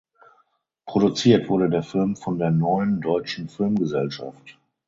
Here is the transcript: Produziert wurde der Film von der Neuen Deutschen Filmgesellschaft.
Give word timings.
Produziert 0.87 1.47
wurde 1.47 1.69
der 1.69 1.83
Film 1.83 2.15
von 2.15 2.39
der 2.39 2.49
Neuen 2.49 3.01
Deutschen 3.01 3.49
Filmgesellschaft. 3.49 4.57